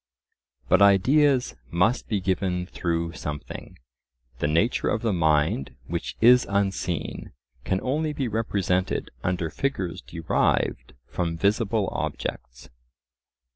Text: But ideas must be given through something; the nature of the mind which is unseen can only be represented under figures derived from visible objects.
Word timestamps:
But 0.67 0.81
ideas 0.81 1.53
must 1.69 2.07
be 2.09 2.19
given 2.19 2.65
through 2.65 3.13
something; 3.13 3.77
the 4.39 4.47
nature 4.47 4.87
of 4.89 5.03
the 5.03 5.13
mind 5.13 5.75
which 5.85 6.17
is 6.19 6.43
unseen 6.49 7.33
can 7.65 7.79
only 7.83 8.11
be 8.11 8.27
represented 8.27 9.11
under 9.23 9.51
figures 9.51 10.01
derived 10.01 10.93
from 11.05 11.37
visible 11.37 11.87
objects. 11.91 12.69